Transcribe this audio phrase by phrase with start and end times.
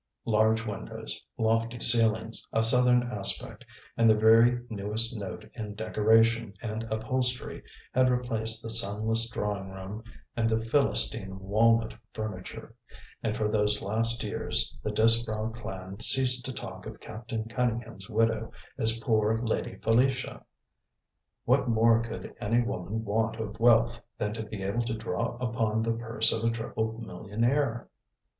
[0.25, 3.63] Large windows, lofty ceilings, a southern aspect,
[3.95, 7.61] and the very newest note in decoration and upholstery
[7.93, 10.03] had replaced the sunless drawing room
[10.35, 12.73] and the Philistine walnut furniture,
[13.21, 18.51] and for those last years the Disbrowe clan ceased to talk of Captain Cunningham's widow
[18.79, 20.43] as poor Lady Felicia.
[21.45, 25.83] What more could any woman want of wealth, than to be able to draw upon
[25.83, 27.87] the purse of a triple millionaire?